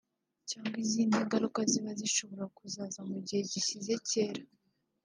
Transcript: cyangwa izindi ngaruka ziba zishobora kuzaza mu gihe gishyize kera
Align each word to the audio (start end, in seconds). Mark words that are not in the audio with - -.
cyangwa 0.49 0.75
izindi 0.85 1.15
ngaruka 1.25 1.59
ziba 1.71 1.91
zishobora 1.99 2.45
kuzaza 2.57 2.99
mu 3.09 3.17
gihe 3.25 3.41
gishyize 3.51 3.93
kera 4.09 4.43